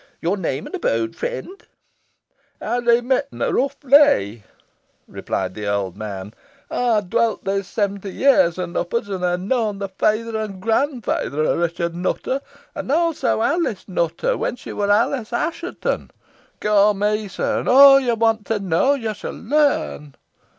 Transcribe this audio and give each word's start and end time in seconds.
Your 0.19 0.35
name 0.35 0.65
and 0.65 0.73
abode, 0.73 1.15
friend?" 1.15 1.61
"Harry 2.59 3.01
Mitton 3.01 3.39
o' 3.43 3.51
Rough 3.51 3.77
Lee," 3.83 4.43
replied 5.07 5.53
the 5.53 5.67
old 5.67 5.95
man. 5.95 6.33
"Ey 6.71 6.99
ha' 7.01 7.01
dwelt 7.07 7.43
there 7.43 7.61
seventy 7.61 8.09
year 8.09 8.47
an 8.57 8.73
uppards, 8.75 9.09
an 9.09 9.21
ha' 9.21 9.39
known 9.39 9.77
the 9.77 9.89
feyther 9.89 10.35
and 10.39 10.59
granfeyther 10.59 11.45
o' 11.45 11.55
Ruchot 11.55 11.93
Nutter, 11.93 12.41
an 12.73 12.89
also 12.89 13.43
Alice 13.43 13.87
Nutter, 13.87 14.35
when 14.35 14.55
hoo 14.57 14.75
war 14.77 14.89
Alice 14.89 15.31
Assheton. 15.31 16.09
Ca' 16.59 16.93
me, 16.93 17.27
sir, 17.27 17.59
an 17.59 17.67
aw' 17.67 17.97
ye 17.97 18.11
want 18.13 18.47
to 18.47 18.57
knoa 18.59 18.97
ye 18.97 19.13
shan 19.13 19.51
larn." 19.51 20.15